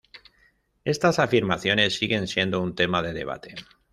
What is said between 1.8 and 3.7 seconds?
siguen siendo un tema de debate.